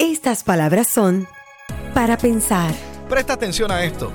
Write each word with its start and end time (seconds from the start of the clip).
Estas 0.00 0.42
palabras 0.42 0.88
son 0.88 1.28
para 1.94 2.18
pensar. 2.18 2.74
Presta 3.08 3.34
atención 3.34 3.70
a 3.70 3.84
esto. 3.84 4.12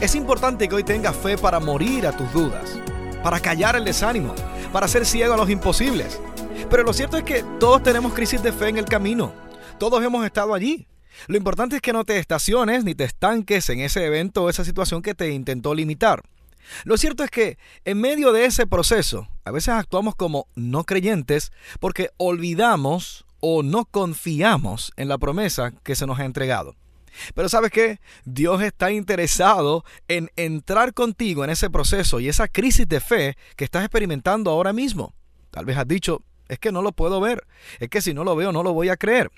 Es 0.00 0.14
importante 0.14 0.66
que 0.66 0.74
hoy 0.74 0.84
tengas 0.84 1.14
fe 1.14 1.36
para 1.36 1.60
morir 1.60 2.06
a 2.06 2.16
tus 2.16 2.32
dudas, 2.32 2.78
para 3.22 3.38
callar 3.38 3.76
el 3.76 3.84
desánimo, 3.84 4.34
para 4.72 4.88
ser 4.88 5.04
ciego 5.04 5.34
a 5.34 5.36
los 5.36 5.50
imposibles. 5.50 6.18
Pero 6.70 6.82
lo 6.82 6.94
cierto 6.94 7.18
es 7.18 7.24
que 7.24 7.44
todos 7.60 7.82
tenemos 7.82 8.14
crisis 8.14 8.42
de 8.42 8.52
fe 8.52 8.68
en 8.68 8.78
el 8.78 8.86
camino. 8.86 9.34
Todos 9.78 10.02
hemos 10.02 10.24
estado 10.24 10.54
allí. 10.54 10.86
Lo 11.26 11.36
importante 11.36 11.76
es 11.76 11.82
que 11.82 11.92
no 11.92 12.04
te 12.04 12.16
estaciones 12.16 12.82
ni 12.82 12.94
te 12.94 13.04
estanques 13.04 13.68
en 13.68 13.80
ese 13.80 14.06
evento 14.06 14.44
o 14.44 14.48
esa 14.48 14.64
situación 14.64 15.02
que 15.02 15.14
te 15.14 15.30
intentó 15.30 15.74
limitar. 15.74 16.22
Lo 16.84 16.96
cierto 16.96 17.22
es 17.22 17.30
que 17.30 17.58
en 17.84 18.00
medio 18.00 18.32
de 18.32 18.46
ese 18.46 18.66
proceso, 18.66 19.28
a 19.44 19.50
veces 19.50 19.74
actuamos 19.74 20.14
como 20.14 20.46
no 20.54 20.84
creyentes 20.84 21.52
porque 21.80 22.08
olvidamos 22.16 23.26
o 23.44 23.64
no 23.64 23.84
confiamos 23.84 24.92
en 24.96 25.08
la 25.08 25.18
promesa 25.18 25.72
que 25.82 25.96
se 25.96 26.06
nos 26.06 26.20
ha 26.20 26.24
entregado. 26.24 26.76
Pero 27.34 27.48
sabes 27.48 27.72
qué? 27.72 28.00
Dios 28.24 28.62
está 28.62 28.92
interesado 28.92 29.84
en 30.06 30.30
entrar 30.36 30.94
contigo 30.94 31.42
en 31.42 31.50
ese 31.50 31.68
proceso 31.68 32.20
y 32.20 32.28
esa 32.28 32.46
crisis 32.46 32.88
de 32.88 33.00
fe 33.00 33.36
que 33.56 33.64
estás 33.64 33.84
experimentando 33.84 34.50
ahora 34.50 34.72
mismo. 34.72 35.12
Tal 35.50 35.64
vez 35.64 35.76
has 35.76 35.88
dicho, 35.88 36.22
es 36.48 36.60
que 36.60 36.70
no 36.70 36.82
lo 36.82 36.92
puedo 36.92 37.20
ver, 37.20 37.44
es 37.80 37.88
que 37.90 38.00
si 38.00 38.14
no 38.14 38.22
lo 38.22 38.36
veo 38.36 38.52
no 38.52 38.62
lo 38.62 38.72
voy 38.72 38.88
a 38.88 38.96
creer. 38.96 39.30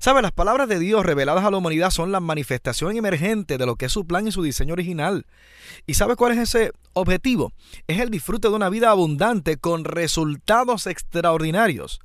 ¿Sabes? 0.00 0.22
Las 0.22 0.32
palabras 0.32 0.68
de 0.68 0.80
Dios 0.80 1.06
reveladas 1.06 1.44
a 1.44 1.50
la 1.52 1.58
humanidad 1.58 1.90
son 1.90 2.10
la 2.10 2.18
manifestación 2.18 2.96
emergente 2.96 3.58
de 3.58 3.66
lo 3.66 3.76
que 3.76 3.86
es 3.86 3.92
su 3.92 4.04
plan 4.04 4.26
y 4.26 4.32
su 4.32 4.42
diseño 4.42 4.72
original. 4.72 5.26
¿Y 5.86 5.94
sabes 5.94 6.16
cuál 6.16 6.32
es 6.32 6.38
ese 6.38 6.72
objetivo? 6.94 7.52
Es 7.86 8.00
el 8.00 8.10
disfrute 8.10 8.48
de 8.48 8.54
una 8.54 8.68
vida 8.68 8.90
abundante 8.90 9.56
con 9.56 9.84
resultados 9.84 10.88
extraordinarios. 10.88 12.00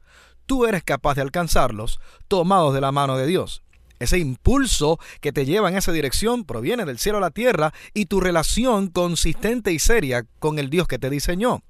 Tú 0.52 0.66
eres 0.66 0.84
capaz 0.84 1.16
de 1.16 1.22
alcanzarlos 1.22 2.02
tomados 2.28 2.74
de 2.74 2.82
la 2.82 2.92
mano 2.92 3.16
de 3.16 3.26
Dios. 3.26 3.64
Ese 4.00 4.20
impulso 4.20 5.00
que 5.22 5.32
te 5.32 5.46
lleva 5.46 5.70
en 5.70 5.78
esa 5.78 5.94
dirección 5.94 6.44
proviene 6.44 6.84
del 6.84 7.00
cielo 7.00 7.20
a 7.20 7.22
la 7.22 7.32
tierra 7.32 7.74
y 7.94 8.08
tu 8.08 8.20
relación 8.20 8.90
consistente 8.90 9.72
y 9.72 9.80
seria 9.80 10.26
con 10.40 10.60
el 10.60 10.70
Dios 10.70 10.90
que 10.90 11.00
te 11.00 11.10
diseñó. 11.10 11.64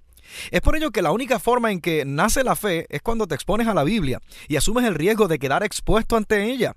Es 0.49 0.61
por 0.61 0.75
ello 0.75 0.89
que 0.89 1.03
la 1.03 1.11
única 1.11 1.37
forma 1.37 1.71
en 1.71 1.79
que 1.79 2.05
nace 2.05 2.43
la 2.43 2.55
fe 2.55 2.87
es 2.89 3.03
cuando 3.03 3.27
te 3.27 3.35
expones 3.35 3.67
a 3.67 3.75
la 3.75 3.83
Biblia 3.83 4.19
y 4.47 4.55
asumes 4.55 4.85
el 4.85 4.95
riesgo 4.95 5.27
de 5.27 5.37
quedar 5.37 5.61
expuesto 5.61 6.17
ante 6.17 6.51
ella. 6.51 6.75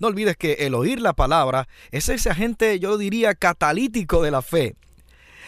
No 0.00 0.06
olvides 0.06 0.38
que 0.38 0.54
el 0.60 0.72
oír 0.72 0.98
la 0.98 1.12
palabra 1.12 1.68
es 1.90 2.08
ese 2.08 2.30
agente, 2.30 2.80
yo 2.80 2.96
diría, 2.96 3.34
catalítico 3.34 4.22
de 4.22 4.30
la 4.30 4.40
fe. 4.40 4.76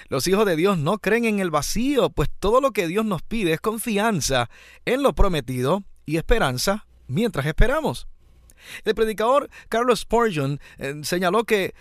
Los 0.09 0.27
hijos 0.29 0.47
de 0.47 0.57
Dios 0.57 0.79
no 0.79 0.99
creen 0.99 1.25
en 1.25 1.41
el 1.41 1.51
vacío, 1.51 2.11
pues 2.11 2.29
todo 2.39 2.61
lo 2.61 2.73
que 2.73 2.87
Dios 2.87 3.05
nos 3.05 3.23
pide 3.23 3.53
es 3.53 3.61
confianza 3.61 4.49
en 4.85 5.03
lo 5.03 5.15
prometido 5.15 5.83
y 6.05 6.17
esperanza 6.17 6.87
mientras 7.09 7.47
esperamos. 7.47 8.07
El 8.85 8.95
predicador 8.95 9.51
Carlos 9.69 10.01
Spurgeon 10.01 10.61
eh, 10.79 10.95
señaló 11.03 11.45
que, 11.45 11.75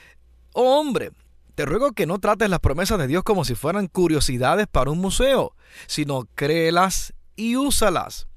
oh 0.53 0.79
hombre, 0.79 1.11
te 1.55 1.65
ruego 1.65 1.93
que 1.93 2.05
no 2.05 2.19
trates 2.19 2.49
las 2.49 2.59
promesas 2.59 2.99
de 2.99 3.07
Dios 3.07 3.23
como 3.23 3.45
si 3.45 3.55
fueran 3.55 3.87
curiosidades 3.87 4.67
para 4.67 4.91
un 4.91 4.99
museo, 4.99 5.55
sino 5.87 6.27
créelas 6.35 7.13
y 7.35 7.55
úsalas. 7.55 8.27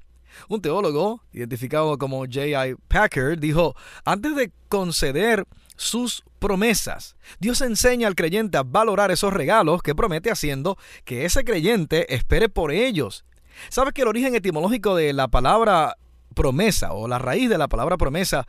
Un 0.47 0.61
teólogo, 0.61 1.21
identificado 1.33 1.97
como 1.97 2.19
J.I. 2.19 2.75
Packer, 2.87 3.39
dijo, 3.39 3.75
antes 4.05 4.35
de 4.35 4.53
conceder 4.69 5.45
sus 5.79 6.23
promesas, 6.39 7.15
Dios 7.39 7.61
enseña 7.61 8.07
al 8.07 8.15
creyente 8.15 8.57
a 8.57 8.63
valorar 8.63 9.11
esos 9.11 9.31
regalos 9.31 9.81
que 9.81 9.95
promete 9.95 10.29
haciendo 10.29 10.77
que 11.05 11.23
ese 11.23 11.45
creyente 11.45 12.13
espere 12.13 12.49
por 12.49 12.73
ellos. 12.73 13.23
¿Sabes 13.69 13.93
que 13.93 14.01
el 14.01 14.09
origen 14.09 14.35
etimológico 14.35 14.93
de 14.93 15.13
la 15.13 15.29
palabra 15.29 15.95
promesa 16.35 16.91
o 16.91 17.07
la 17.07 17.17
raíz 17.17 17.49
de 17.49 17.57
la 17.57 17.69
palabra 17.69 17.95
promesa 17.95 18.45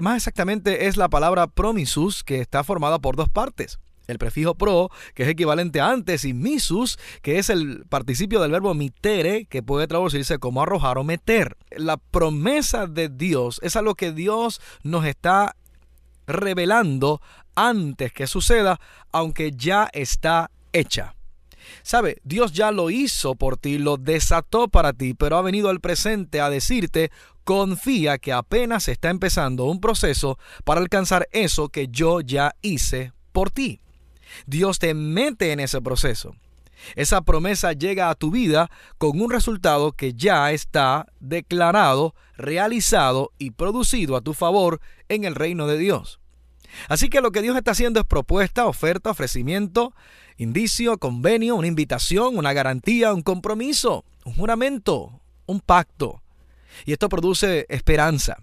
más 0.00 0.16
exactamente 0.16 0.88
es 0.88 0.96
la 0.96 1.08
palabra 1.08 1.46
promisus 1.46 2.24
que 2.24 2.40
está 2.40 2.64
formada 2.64 2.98
por 2.98 3.14
dos 3.14 3.28
partes? 3.28 3.78
el 4.08 4.18
prefijo 4.18 4.56
pro, 4.56 4.90
que 5.14 5.22
es 5.22 5.28
equivalente 5.28 5.80
a 5.80 5.88
antes, 5.88 6.24
y 6.24 6.34
misus, 6.34 6.98
que 7.22 7.38
es 7.38 7.48
el 7.50 7.84
participio 7.88 8.40
del 8.40 8.50
verbo 8.50 8.74
mitere, 8.74 9.46
que 9.46 9.62
puede 9.62 9.86
traducirse 9.86 10.38
como 10.38 10.60
arrojar 10.60 10.98
o 10.98 11.04
meter. 11.04 11.56
La 11.70 11.96
promesa 11.96 12.88
de 12.88 13.08
Dios 13.08 13.60
es 13.62 13.76
a 13.76 13.82
lo 13.82 13.94
que 13.94 14.12
Dios 14.12 14.60
nos 14.82 15.06
está 15.06 15.54
revelando 16.26 17.20
antes 17.54 18.12
que 18.12 18.26
suceda, 18.26 18.80
aunque 19.10 19.52
ya 19.52 19.88
está 19.92 20.50
hecha. 20.72 21.14
Sabe, 21.82 22.18
Dios 22.24 22.52
ya 22.52 22.70
lo 22.70 22.90
hizo 22.90 23.34
por 23.34 23.56
ti, 23.56 23.78
lo 23.78 23.96
desató 23.96 24.68
para 24.68 24.92
ti, 24.92 25.14
pero 25.14 25.36
ha 25.36 25.42
venido 25.42 25.68
al 25.68 25.80
presente 25.80 26.40
a 26.40 26.50
decirte, 26.50 27.10
confía 27.44 28.18
que 28.18 28.32
apenas 28.32 28.88
está 28.88 29.10
empezando 29.10 29.64
un 29.64 29.80
proceso 29.80 30.38
para 30.64 30.80
alcanzar 30.80 31.28
eso 31.32 31.68
que 31.68 31.88
yo 31.88 32.20
ya 32.20 32.54
hice 32.62 33.12
por 33.32 33.50
ti. 33.50 33.80
Dios 34.46 34.78
te 34.78 34.94
mete 34.94 35.52
en 35.52 35.60
ese 35.60 35.80
proceso. 35.80 36.34
Esa 36.94 37.22
promesa 37.22 37.72
llega 37.72 38.10
a 38.10 38.14
tu 38.14 38.30
vida 38.30 38.70
con 38.98 39.20
un 39.20 39.30
resultado 39.30 39.92
que 39.92 40.14
ya 40.14 40.50
está 40.52 41.06
declarado, 41.20 42.14
realizado 42.36 43.32
y 43.38 43.52
producido 43.52 44.16
a 44.16 44.20
tu 44.20 44.34
favor 44.34 44.80
en 45.08 45.24
el 45.24 45.34
reino 45.34 45.66
de 45.66 45.78
Dios. 45.78 46.20
Así 46.88 47.08
que 47.08 47.20
lo 47.20 47.32
que 47.32 47.42
Dios 47.42 47.56
está 47.56 47.72
haciendo 47.72 48.00
es 48.00 48.06
propuesta, 48.06 48.66
oferta, 48.66 49.10
ofrecimiento, 49.10 49.92
indicio, 50.36 50.98
convenio, 50.98 51.56
una 51.56 51.66
invitación, 51.66 52.36
una 52.36 52.52
garantía, 52.52 53.12
un 53.12 53.22
compromiso, 53.22 54.04
un 54.24 54.34
juramento, 54.34 55.20
un 55.46 55.60
pacto. 55.60 56.22
Y 56.84 56.92
esto 56.92 57.08
produce 57.08 57.66
esperanza. 57.68 58.38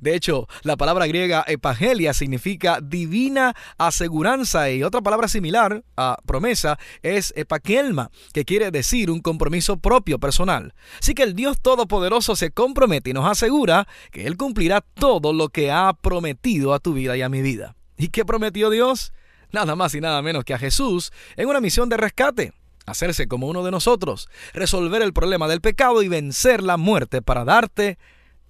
De 0.00 0.14
hecho, 0.14 0.48
la 0.62 0.76
palabra 0.76 1.06
griega 1.06 1.44
epagelia 1.46 2.14
significa 2.14 2.80
divina 2.82 3.54
aseguranza 3.78 4.70
y 4.70 4.82
otra 4.82 5.00
palabra 5.00 5.28
similar 5.28 5.84
a 5.96 6.18
promesa 6.26 6.78
es 7.02 7.32
epakelma, 7.36 8.10
que 8.32 8.44
quiere 8.44 8.70
decir 8.70 9.10
un 9.10 9.20
compromiso 9.20 9.78
propio 9.78 10.18
personal. 10.18 10.74
Así 11.00 11.14
que 11.14 11.22
el 11.22 11.34
Dios 11.34 11.60
Todopoderoso 11.60 12.36
se 12.36 12.50
compromete 12.50 13.10
y 13.10 13.12
nos 13.12 13.30
asegura 13.30 13.86
que 14.10 14.26
Él 14.26 14.36
cumplirá 14.36 14.80
todo 14.80 15.32
lo 15.32 15.48
que 15.48 15.70
ha 15.70 15.92
prometido 15.94 16.74
a 16.74 16.78
tu 16.78 16.94
vida 16.94 17.16
y 17.16 17.22
a 17.22 17.28
mi 17.28 17.42
vida. 17.42 17.76
¿Y 17.96 18.08
qué 18.08 18.24
prometió 18.24 18.70
Dios? 18.70 19.12
Nada 19.52 19.76
más 19.76 19.94
y 19.94 20.00
nada 20.00 20.20
menos 20.22 20.44
que 20.44 20.54
a 20.54 20.58
Jesús 20.58 21.12
en 21.36 21.48
una 21.48 21.60
misión 21.60 21.88
de 21.88 21.96
rescate 21.96 22.52
hacerse 22.86 23.26
como 23.26 23.48
uno 23.48 23.64
de 23.64 23.72
nosotros, 23.72 24.28
resolver 24.54 25.02
el 25.02 25.12
problema 25.12 25.48
del 25.48 25.60
pecado 25.60 26.02
y 26.02 26.08
vencer 26.08 26.62
la 26.62 26.76
muerte 26.76 27.20
para 27.20 27.44
darte 27.44 27.98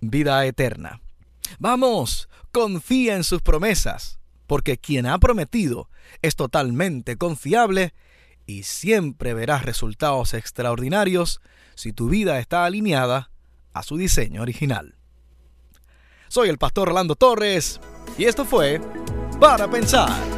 vida 0.01 0.45
eterna. 0.45 1.01
Vamos, 1.59 2.29
confía 2.53 3.17
en 3.17 3.25
sus 3.25 3.43
promesas, 3.43 4.19
porque 4.47 4.79
quien 4.79 5.07
ha 5.07 5.19
prometido 5.19 5.91
es 6.23 6.37
totalmente 6.37 7.17
confiable 7.17 7.95
y 8.47 8.63
siempre 8.63 9.35
verás 9.35 9.65
resultados 9.65 10.35
extraordinarios 10.35 11.41
si 11.75 11.93
tu 11.93 12.09
vida 12.09 12.39
está 12.39 12.65
alineada 12.65 13.31
a 13.73 13.83
su 13.83 13.97
diseño 13.97 14.43
original. 14.43 14.97
Soy 16.29 16.49
el 16.49 16.59
pastor 16.59 16.89
Orlando 16.89 17.15
Torres 17.15 17.81
y 18.19 18.25
esto 18.25 18.45
fue 18.45 18.81
Para 19.39 19.69
Pensar 19.69 20.36